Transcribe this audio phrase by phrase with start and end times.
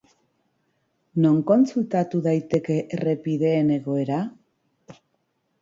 [1.25, 4.23] Non kontsultatu daiteke errepideen egoera?